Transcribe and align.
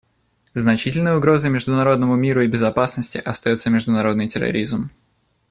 Значительной 0.55 1.15
угрозой 1.15 1.51
международному 1.51 2.15
миру 2.15 2.41
и 2.41 2.47
безопасности 2.47 3.19
остается 3.19 3.69
международный 3.69 4.27
терроризм. 4.27 4.89